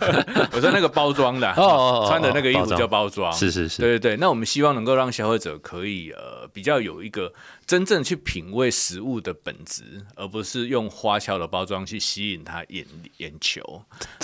[0.52, 4.16] 我说那个包装的， 哦穿的那个衣服叫包装，是是是，对对对。
[4.16, 7.30] 那我们希望能够让消费者可以呃比较有一个
[7.66, 9.84] 真正去品味食物的本质，
[10.14, 12.86] 而不是用花俏的包装去吸引他眼
[13.18, 13.82] 眼球。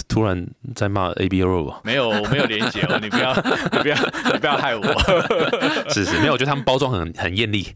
[0.08, 1.80] 突然在骂 A B O 吧？
[1.84, 3.96] 没有，我没有连接哦， 你不要你不要
[4.32, 4.82] 你不要害我。
[5.90, 7.66] 是是，没有，我觉得他们包装很很艳丽，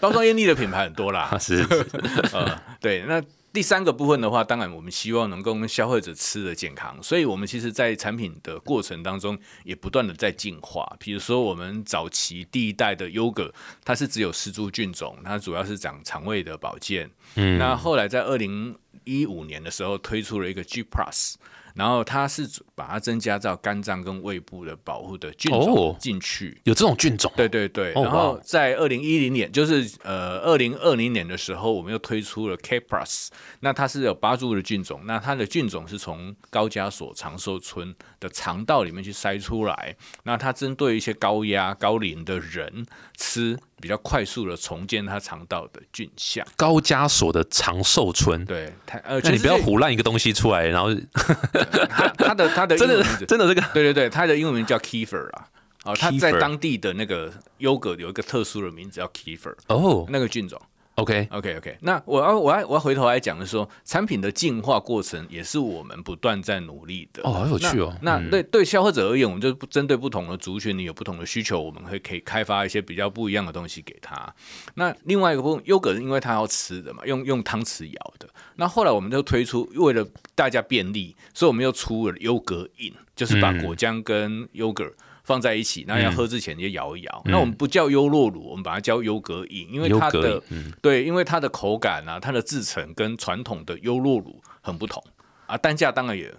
[0.00, 1.86] 包装艳丽的品牌很多啦，是是
[2.32, 3.20] 呃，对，那
[3.52, 10.96] 第三个部分的话，当然我们希望能够跟消费者吃的健康，所以我们其实在产品的过程当中也不断的在进化。
[11.00, 13.52] 比如说，我们早期第一代的优格，
[13.84, 17.10] 它是只有丝株菌种，它主要是讲肠胃的保健。
[17.34, 21.34] 嗯那后来在二零一五年的时候推出了一个 G Plus。
[21.80, 25.64] 然后它是把它增加到肝脏跟胃部的保护的菌哦。
[25.64, 33.28] 种进去，有这种菌种，对对对，哦然后在二零一零年，就是呃二零二零年的时候，我们又推出了 K Plus，
[33.60, 42.84] 那它是有八株的菌种，那它的菌种是从高加索长寿村的肠道里面去筛出来，那它针对一些高压高龄的人
[43.16, 46.46] 吃，比较快速的重建他肠道的菌相。
[46.56, 48.44] 高加索的长寿村。
[48.44, 55.46] 对，它呃，那你不要胡乱一个东西出来，然后 它它的它的 真的真的这个对对对，它的英文名叫 Kefir 啊。
[55.84, 60.60] 哦，它在当地的那个优格有一个特殊的名字叫 Kefir，哦那个菌种。
[60.96, 67.22] ，OK，OK OK，那我要我要我要回头来讲的是说，产品的进化过程也是我们不断在努力的。
[67.24, 67.96] 哦，好有趣哦。
[68.02, 74.34] 那嗯对对消费者而言，我们就不针对不同的族群，你有不同的需求，我们会可以开发一些比较不一样的东西给他。
[74.74, 78.28] 那另外一个部分，优格因为它要吃的嘛，用用汤匙舀的。
[78.56, 84.92] 那后来我们就推出，为了大家便利，所以我们又出了优格饮，就是把嗯果浆跟优格。
[85.30, 87.22] 放在一起，那要喝之前就摇一摇。
[87.24, 95.00] 嗯那我们不叫优酪乳，我们把它叫优格饮，因为它的嗯对，因为它的口感啊，它的制成跟传统的优酪乳很不同
[95.46, 96.34] 啊，单价当然也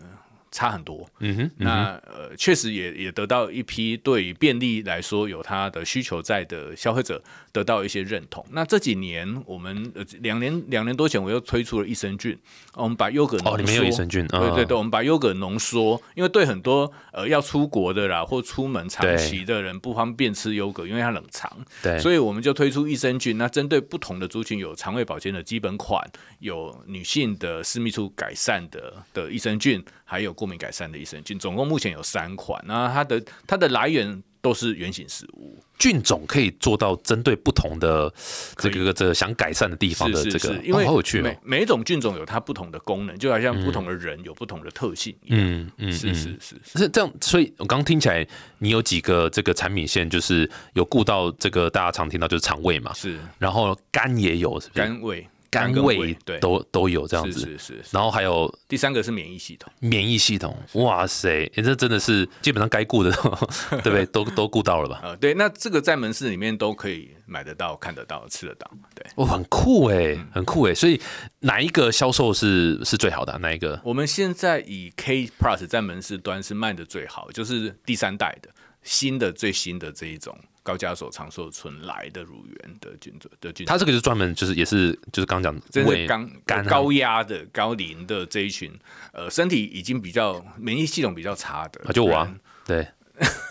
[0.52, 1.10] 差很多。
[1.20, 1.72] 嗯哼，嗯哼那
[2.06, 8.46] 呃，确实也也得到一批对于便利来说有它的需求在的消费者得到一些认同。
[8.52, 12.38] 那这几年我们呃两年两年多前我又推出了益生菌，
[12.74, 23.38] 我们把优格浓哦，里面有益生菌，嗯对对对，我们把优格浓缩，因为对很多呃要出国的啦，或出门长期的人不方便吃优格，因为它冷藏，对，所以我们就推出益生菌。
[23.38, 26.02] 那针对不同的族群，有肠胃保健的基本款，
[26.40, 32.64] 有女性的私密处改善的的益生菌，还有过敏改善的益生菌，总共目前有三款。
[32.66, 35.64] 那它的它的来源都是原型食物。
[35.80, 38.14] 菌种可以做到针对不同的
[38.58, 41.40] 这个这个想改善的地方的这个是，，因为哦好有趣哦每。
[41.44, 45.40] 每一种菌种有它不同的功能，就好像不同的人有不同的特性一样。
[45.42, 46.80] 嗯嗯，嗯是是是是。
[46.80, 48.28] 是这样，所以我刚刚听起来，
[48.60, 54.80] 你有几个这个产品线，就是有顾到这个大家常听到就是肠胃嘛，是然后肝也有，是不是？
[54.80, 57.40] 肝胃肝跟胃对，都都有这样子。
[57.42, 57.82] 是是。
[57.92, 63.12] 然后还有第三个是免疫系统，免疫系统，哇塞，诶这真的是基本上该顾的，
[63.84, 64.06] 对不对？
[64.12, 65.02] 都都顾到了吧？
[65.04, 69.06] 呃，对，那这个在门市里面都可以买得到、看得到、吃得到，对。
[69.16, 70.74] 哦，很酷哎，嗯很酷哎。
[70.74, 71.00] 所以
[71.42, 73.38] 哪一个销售是是最好的啊？
[73.40, 73.80] 哪一个？
[73.84, 78.50] 我们现在以 K Plus 在门市端是卖的最好，就是第三代的
[78.84, 86.08] 新的最新的这一种高加索长寿村来的乳源的菌种的菌种，它这个就是专门就是也是就是刚刚讲胃真是
[86.46, 88.72] 刚高压的高龄的这一群，
[89.14, 92.32] 呃，身体已经比较免疫系统比较差的，啊，就我啊，
[92.66, 92.88] 对，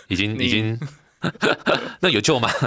[0.09, 0.79] 已经 已经，
[2.01, 2.49] 那有救吗？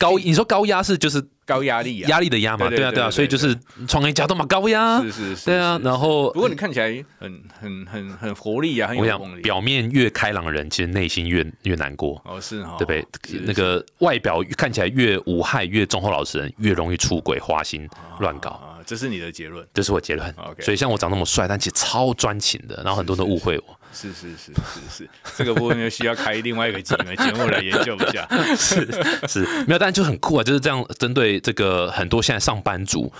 [0.00, 2.70] 高，你说高压是就是高压力啊，压力的压嘛？
[2.70, 3.54] 对啊，对啊，所以就是
[3.86, 5.78] 创业家都嘛高压，是是是，对啊。
[5.84, 9.42] 然后不过你看起来很很很很活力啊，很我想有动力。
[9.42, 12.20] 表面越开朗的人，其实内心越越难过。
[12.24, 13.40] 哦，是哈，对不对？
[13.44, 17.86] 那个外表看起来越无害、越忠厚老实人，越容易出轨、花心、
[18.20, 18.50] 乱搞。
[18.50, 19.66] 啊，这是你的结论。
[19.74, 20.34] 这是我结论。
[20.60, 23.76] 所以像我长那么帅，但其实超专情的，然后很多人都误会我。
[23.92, 28.26] 是是是是是， 这个部分就需要开另外一个节目节目来研究一下。
[28.56, 28.86] 是
[29.28, 33.12] 是没有，但就很酷啊，就是这样针对这个很多现在上班族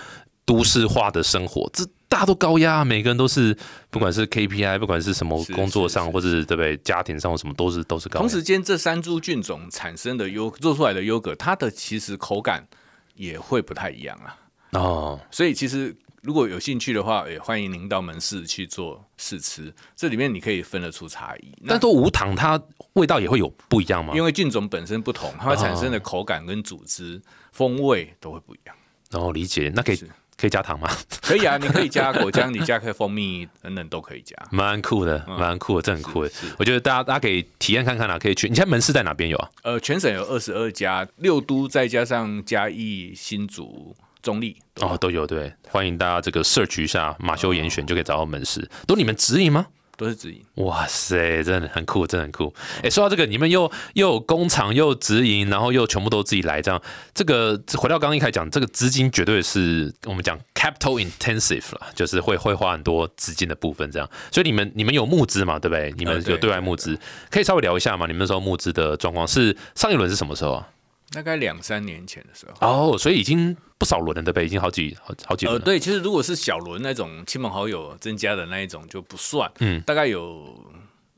[0.45, 3.57] 都市化的生活，这大家都高压，每个人都是
[3.89, 8.21] 不管是 KPI，不管是什么工作上，是是或者是对不对家庭上，或什么都是都是高压。
[8.21, 12.67] 同时间，这三株菌种产生的优做出来的优格，它的其实口感
[13.15, 14.37] 也会不太一样啊。
[14.73, 21.53] 哦，所以其实如果有兴趣的话，也欢迎您到门市去做试吃，这里面你可以分得出差异。
[21.63, 22.61] 那但都无糖，它
[22.93, 24.13] 味道也会有不一样吗？
[24.15, 27.21] 因为菌种本身不同，它会产生的口感跟组织、
[27.53, 28.77] 风味都会不一样。
[29.11, 30.05] 然后理解，那可以
[30.37, 30.89] 可以加糖吗？
[31.23, 34.37] 可以啊，你可以加 果浆，你加颗蜂蜜等等都可以加。
[34.51, 36.31] 蛮酷的，蛮酷的，这很酷的。
[36.59, 38.47] 我觉得大家大家可以体验看看啦，可以去。
[38.49, 39.51] 你现在门市在哪边有啊？
[39.63, 44.57] 呃，全省有二十二家，六都再加上嘉义、新竹、中立。
[44.81, 48.69] 哦，都有对，欢迎大家这个 search 一下马修严选就可以找到门市。
[48.87, 49.67] 都你们指引吗？
[49.97, 50.43] 都是直营。
[50.55, 52.55] 哇塞，真的很酷，真的很酷。
[52.83, 56.81] 哎，说到这个，你们又又有工厂，又有直营，然后又全部都自己来，这样
[57.13, 64.09] 这个回到刚刚一开始讲，这个资金绝对是我们讲 capital intensive 了，就是会会花很多资金的部分，这样。
[64.33, 65.93] 所以你们你们有募资嘛，对不对？
[65.99, 66.99] 你们有对外募资，
[67.31, 68.07] 可以稍微聊一下嘛？
[68.07, 70.67] 你们那时候募资的状况是上一轮是什么时候啊？
[71.13, 72.67] 大概两三年前的时候。
[72.95, 74.47] 哦，所以已经不少轮了，对不对？
[74.47, 80.73] 已经好几好好几轮呃，对，其实如果是小轮那种亲朋好友增加的那一种就不算，嗯大概有，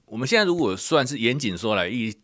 [0.06, 2.14] 我们现在如果算是严谨说来，一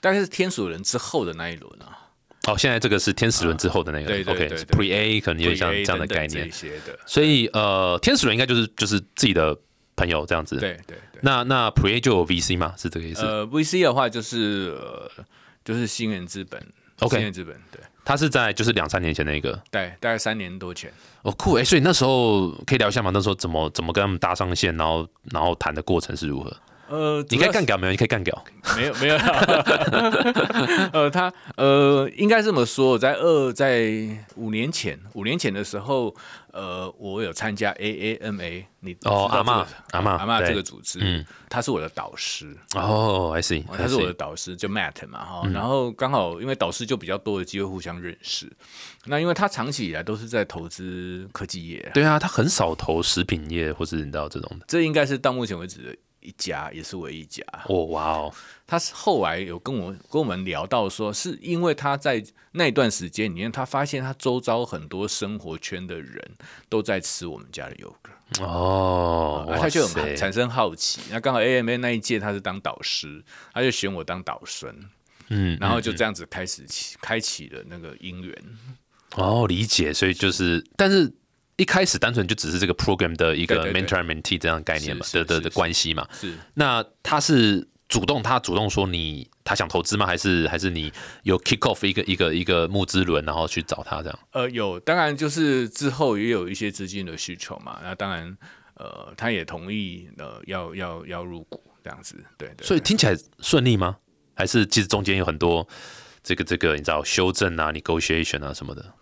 [0.00, 2.08] 大概是天使轮之后的那一轮啊，
[2.46, 9.56] 哦，现在这个是天使轮之后的那个、对对 o k 对对 Pre A 可能有点像这样的概念的，所以呃，天使轮应该就是就是自己的
[9.96, 10.58] 朋友这样子。。
[10.58, 11.20] 对对对。
[11.20, 12.74] 那那 Pre A 就有 VC 吗？
[12.78, 13.22] 是这个意思？
[13.22, 15.10] 呃，VC 的话就是呃，
[15.64, 16.64] 就是新源资本
[17.00, 20.92] OK 新业资本对，他是在就是两三年前那个对大概三年多前。
[21.22, 23.10] 哦酷哎、所以那时候可以聊一下吗？
[23.12, 26.56] 那时候怎么怎么跟他们搭上线，然后然后谈的过程是如何？
[26.88, 27.90] 呃，你可以干掉没有？
[27.92, 28.44] 你可以干掉。
[28.76, 29.16] 没 有没有，
[30.92, 33.90] 呃，他呃，应该这么说，在二在
[34.36, 36.14] 五年前，五年前的时候，
[36.52, 48.50] 呃，我有参加 AAMA，你知道哦，阿妈阿妈阿嬷对这个组织，嗯他是我的导师，哦，I see，他是我的导师，就 Matt 嘛哈，嗯然后刚好因为导师就比较多的机会互相认识，
[49.06, 54.66] 那因为他长期以来都是在投资科技业，对啊，他很少投食品业或是你知道这种的。
[54.68, 57.42] 这应该是到目前为止的一家，也是唯一一家。
[57.66, 58.34] 哦哇哦，
[58.66, 66.22] 他是后来有跟我跟我们聊到说，是因为他在那段时间里面，他发现他周遭很多生活圈的人
[66.68, 71.00] 都在吃我们家的优格，哦，他就很产生好奇。
[71.10, 74.74] 那刚好 AMA 那一届他是当导师，他就选我当导生，
[75.28, 78.36] 嗯，然后就这样子开始起开启了那个姻缘。
[79.16, 81.10] 哦，理解，所以就是，但是
[81.58, 86.08] 一开始单纯就只是这个 program 的一个对对对 mentor and mentee 这样的概念嘛，的的的关系嘛。
[86.12, 90.06] 是那他是主动，他主动说你他想投资吗？
[90.06, 90.92] 还是还是你
[91.24, 94.18] 有 kick off 一个一个一个募资轮，然后去找他这样？
[94.32, 97.80] 呃有，当然就是之后也有一些资金的需求嘛。
[97.82, 98.36] 那当然
[98.74, 102.64] 呃，他也同意呃要要要入股这样子，对对。
[102.66, 103.96] 所以听起来顺利吗？
[104.34, 105.66] 还是其实中间有很多
[106.22, 108.94] 这个这个你知道修正啊、negotiation 啊什么的，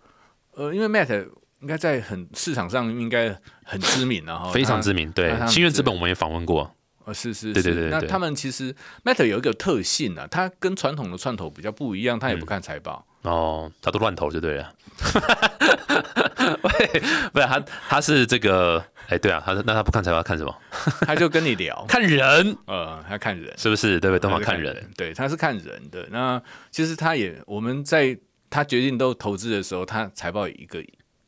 [0.55, 1.29] 呃，因为 Matt
[1.61, 5.11] 应该在很市场上应该很知名然后 非常知名。
[5.11, 6.73] 对那他，们新月资本我们也访问过。
[7.05, 13.05] 呃，是是，对对是那他们其实 Meta 有一个特性啊，它跟传统的串头比较不一样，它也不看财报。
[13.21, 14.73] 哦，它都乱投就对了。
[16.63, 16.99] 喂，
[17.31, 20.53] 不是他，他是这个，哎，对啊，他那他不看财报看什么？
[21.07, 23.99] 他就跟你聊，看人呃，他看人，是不是？
[23.99, 24.19] 对不对？
[24.19, 26.07] 都他是嘛看人。，对，他是看人的。
[26.11, 26.41] 那
[26.71, 28.17] 其实他也，我们在
[28.49, 30.83] 他决定都投资的时候，他财报一个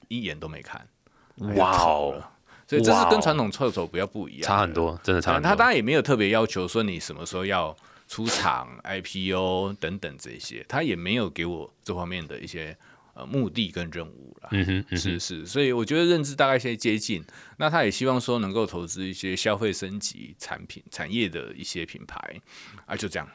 [0.10, 0.86] 一眼都没看，
[1.56, 2.22] 哇哦，
[2.68, 4.74] 所以这是跟传统臭头比较不一样，差很。
[4.74, 5.48] 多，真的差很多。
[5.50, 7.76] 他当然也没有特别要求说你什么时候要
[8.08, 12.76] 出场、IPO 等等这些，他也没有给我这方面的一些
[13.14, 14.50] 呃目的跟任务啦。
[14.52, 17.24] 嗯哼，嗯哼是是，所以我觉得认知大概现在接近。
[17.58, 22.20] 那他也希望说能够投资一些消费升级产品产业的一些品牌
[22.86, 23.28] 啊，就这样。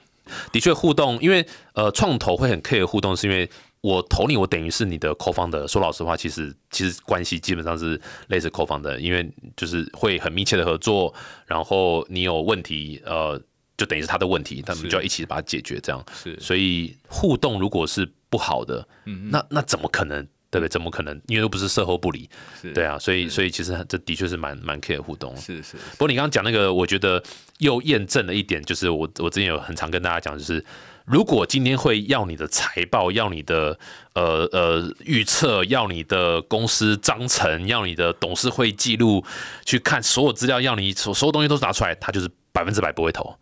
[0.51, 3.49] 的确互动，因为呃创投会很 care 互动，是因为
[3.85, 5.69] 我投你，我等于是你的 co 方的。
[5.69, 11.13] 说老实话，其实其实关系基本上是类似 co 方的，因为就是会很密切的合作，
[11.45, 13.39] 然后你有问题，呃，
[13.77, 16.03] 就等于是他的问题，他们就要一起把它解决，这样。
[16.15, 20.27] 是所以互动如果是不好的，嗯那那怎么可能？
[20.51, 20.71] 对不对？
[20.71, 21.21] 怎么可能？
[21.27, 22.31] 因为又不是售后不理，
[22.63, 25.37] 是，对啊，所以所以其实这的确是蛮蛮 care 互动。
[25.37, 27.21] 是是不过你刚刚讲那个，我觉得
[27.59, 30.65] 又验证了一点，就是我我之前有很常跟大家讲，就是
[31.05, 33.79] 如果今天会要你的财报，要你的
[34.15, 39.23] 呃呃预测，要你的公司章程，要你的董事会记录，
[39.67, 43.37] 去看所有资料，要你所所有东西都拿出来，他就是百分之百不会投，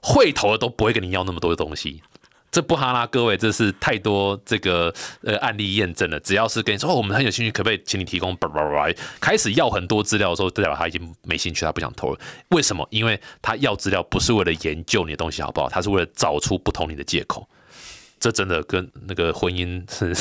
[0.00, 2.00] 会投的都不会跟你要那么多的东西。
[2.50, 4.92] 这不哈拉，各位，这是太多这个
[5.22, 6.18] 呃案例验证了。
[6.20, 8.34] 只要是跟你说、哦、我们很有兴趣，可不可以请你提供？
[8.36, 12.20] 叭叭叭，开始要很多资料的时候，代表他已经没兴趣，他不想投了。
[12.48, 12.86] 为什么？
[12.90, 17.48] 因为他要资料不是为了研究你的东西好不好，他是为了找出不同你的借口。
[18.18, 20.12] 这真的跟那个婚姻是，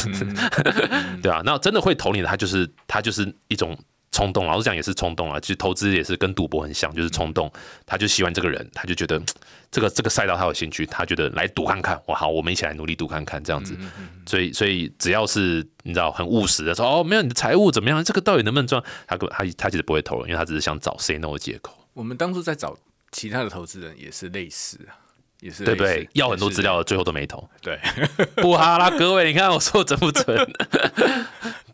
[1.21, 3.77] 对啊，那真的会投你的，他就是他就是一种
[4.11, 4.45] 冲动。
[4.45, 7.51] 老实讲也是冲动啊，其实投资也是跟赌博很像，就是冲动。
[7.85, 9.21] 他就喜欢这个人，他就觉得
[9.71, 13.77] 这个这个赛道他有兴趣，他觉得来赌看看，哇好，我们一起来努力赌看看这样子。
[14.25, 18.83] 所以所以只要是你知道很务实的说哦，没有你的财务怎么样，这个到底能不能赚？
[19.07, 21.73] 他根他他其实不会投了，因为他只是想找 say no 的借口。
[21.93, 22.77] 我们当初在找
[23.11, 24.98] 其他的投资人也是类似啊，
[25.41, 26.07] 也是对不对？
[26.13, 27.47] 要很多资料，最后都没投。
[27.61, 27.79] 对，
[28.37, 30.25] 不哈啦，各位，你看我说准不准？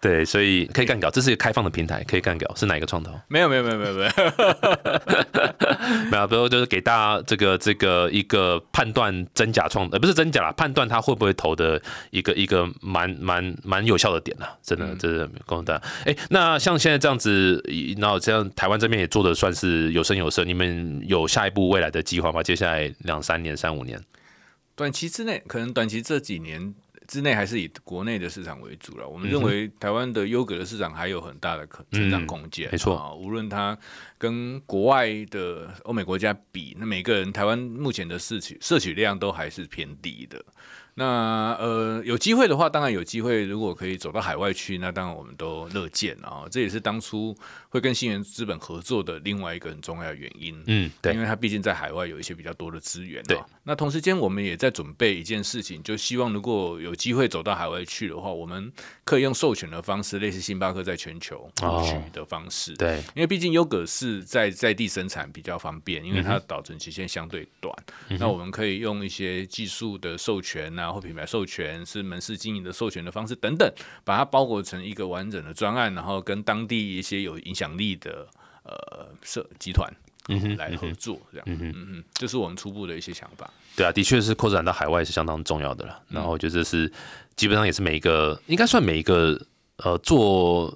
[0.01, 2.53] 对，所以可以干掉，这是一个开放的平台，可以干掉。
[2.55, 3.11] 是哪一个创投？
[3.27, 4.09] 没有没有没有没有没有，
[6.11, 15.81] 没有，不过就是给大家这个这个一个判断真假创，呃，不是真假啦，判断他会不会投的一个一个蛮蛮蛮有效的点啦，真的，这是告诉大家。
[16.05, 17.63] 哎，那像现在这样子，
[17.97, 22.43] 然后这样台湾这边也做的算是有声有色，你们有下一步未来的计划吗？
[22.43, 24.03] 接下来两三年、三五年？
[24.75, 26.73] 短期之内可能短期这几年。
[27.07, 29.07] 之内还是以国内的市场为主了。
[29.07, 33.13] 我们认为台湾的优格的市场还有很大的可成长空间、嗯没错啊。
[33.13, 33.77] 无论它
[34.17, 40.43] 跟国外的欧美国家比，那每个人台湾目前的摄取摄取量都还是偏低的。
[40.97, 43.45] 那呃，有机会的话，当然有机会。
[43.45, 46.45] 如果可以走到海外去，那当然我们都乐见啊。
[46.49, 47.35] 这也是当初
[47.67, 50.55] 会跟新源资本合作的另外一个很重要的原因。
[50.67, 53.25] 嗯，对因，为它毕竟在海外有一些比较多的资源、哦。
[53.27, 53.37] 对，
[53.67, 58.71] 那同时间我们也在准备一件事情，就希望如果有机会走到海外去的话，我们
[59.03, 62.73] 可以用授权的方式，类似星巴克在全球布局的方式。
[62.73, 67.75] 哦对，因为毕竟优格是在在地生产比较方便，因为它保存期限相对短。
[68.09, 73.67] 嗯那我们可以用一些技术的授权啊，或品牌授权，是门市经营的授权的方式等等，
[74.03, 78.27] 把它包裹成一个完整的专案，然后跟当地一些有影响力的
[78.63, 79.91] 呃社集团。
[80.29, 83.49] 嗯来合作，这样，嗯哼嗯嗯，这是我们初步的一些想法。
[83.75, 86.01] 对啊，的确是扩展到海外是相当重要的了。
[86.09, 86.91] 然后我觉得这是
[87.35, 89.39] 基本上也是每一个，应该算每一个
[89.77, 90.75] 呃做，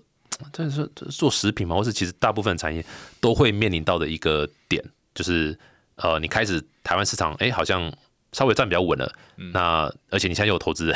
[0.51, 2.85] 但是做食品嘛，或是其实大部分产业
[3.19, 4.83] 都会面临到的一个点，
[5.15, 5.57] 就是
[5.95, 7.91] 呃，你开始台湾市场，哎，好像
[8.33, 9.11] 稍微站比较稳了。
[9.53, 10.95] 那而且你现在又有投资人，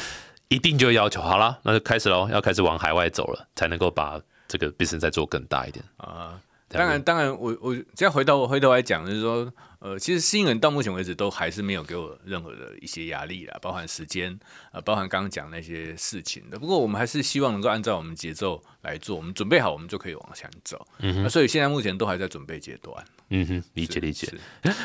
[0.48, 5.84] 一定就要求好了，那就开始喽，要开始往海外走了，才能够把这个 business 再做更大一点。
[5.96, 6.38] 啊、
[6.74, 14.38] 当然，当然我，我这样回到回头来讲，就是说，呃，其实新人到目前为止都还是没有给我任何的一些压力啦，包含时间，
[14.72, 16.58] 呃，包含刚刚讲那些事情的。
[16.58, 20.84] 不过我们还是希望能够按照我们节奏来做，我们准备好，我们就可以往前走。
[20.98, 23.04] 嗯那所以现在目前都还在准备阶段。
[23.30, 24.30] 嗯哼，理解理解。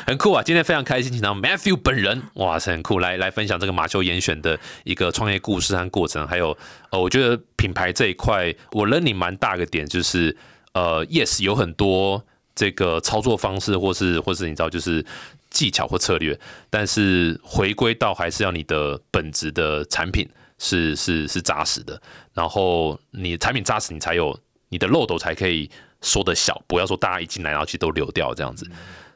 [0.06, 0.42] 很酷啊！
[0.42, 6.56] 今天非常开心，请到 Matthew 本人，哇塞，很酷，来来分享这个马修严选的一个创业故事和过程，还有
[6.90, 10.34] 呃，我觉得品牌这一块，我 learning 蛮大个点，就是
[10.72, 15.04] 呃，yes 有很多这个操作方式，或是或是你知道，就是
[15.50, 22.00] 技巧或策略，但是回归到还是要你的本质的产品是是是扎实的，
[22.34, 25.68] 然后你产品扎实，你才有你的漏斗才可以
[26.00, 28.64] 缩得小，不要说大家一进来然后其实都流掉这样子。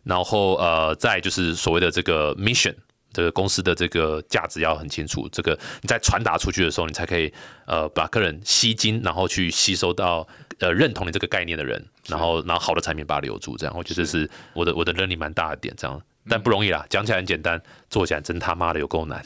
[0.02, 2.74] 然后呃，再就是所谓的这个 mission，
[3.12, 5.28] 这个公司的这个价值要很清楚。
[5.30, 7.32] 这个你在传达出去的时候，你才可以
[7.66, 10.26] 呃把客人吸金，然后去吸收到
[10.60, 13.56] 呃认同你这个概念的人，然后然后好的产品把它留住。
[13.56, 15.74] 这样，我觉得这是我的我的能力蛮大的点。
[15.76, 19.24] 这样，但不容易啦，讲起来很简单，做起来真他妈的有够难。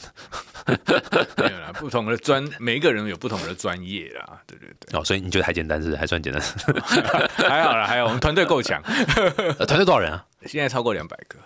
[1.37, 4.99] 没有啦，不同的专，每一个人有不同的专业啦，对对对。
[4.99, 6.41] 哦，所以你觉得还简单是还算简单？
[7.49, 8.81] 还好啦，还好，我们团队够强，
[9.57, 10.25] 呃团队多少人啊？
[10.45, 11.37] 现在超过两百个。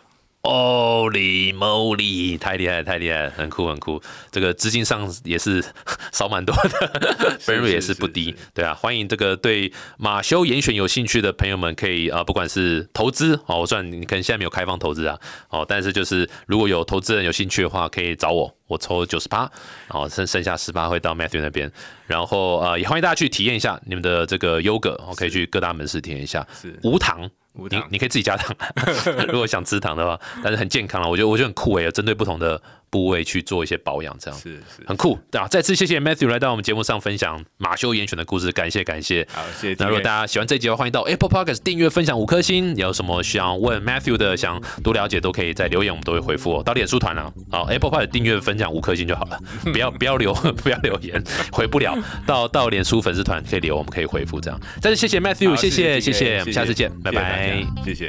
[0.46, 2.38] Holy moly！
[2.38, 4.02] 太厉害了，太厉害了，很酷很酷。
[4.30, 5.64] 这个资金上也是
[6.12, 8.36] 少蛮多的， 分润也是不低。
[8.54, 15.18] 对啊，欢迎这个对马修严选有兴趣的朋友们，可以啊、呃不管是投资哦，我算你可能现在没有开放投资啊，
[15.48, 19.50] 哦，但是就是如果有投资人有兴趣的话，可以找我，我抽九十八，
[19.88, 21.72] 然后剩剩下十八会到 Matthew 那边，
[22.06, 27.30] 然后呃也欢迎大家去体验一下你们的这个优格，我，可以去各大门市体验一下，是无糖。
[27.54, 28.56] 你无糖你可以自己加糖，
[29.30, 31.08] 如果想吃糖的话，但是很健康了。
[31.10, 32.60] 我觉得我觉得很酷诶，针对不同的
[32.94, 35.18] 部位去做一些保养，这样是是，很酷。
[35.32, 39.28] 对啊，再次谢谢 Matthew 来到我们节目上分享马修严选的故事，感谢感谢。
[39.34, 39.76] 好，谢谢。
[39.80, 42.76] 那如果大家喜欢这集的话，欢迎到 Apple Podcast 订阅、分享五颗星。
[42.76, 46.62] 有什么想问 Matthew 的，想多了解，都可以在留言，我们都会回复哦。
[46.64, 49.40] 到脸书团啊，好 Apple Podcast 订阅、分享五颗星就好了，
[49.74, 50.32] 不要不要留
[50.62, 51.98] 不要留言，回不了。
[52.28, 54.60] 到到脸书粉丝团可以留，我们可以回复这样。
[54.80, 57.66] 再次谢谢 Matthew，好谢谢谢谢谢，我们下次见，拜拜。
[57.84, 58.08] 谢谢。